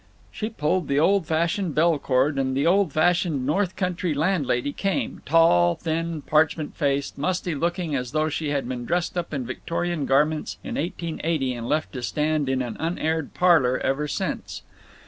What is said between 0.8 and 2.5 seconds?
the old fashioned bell cord,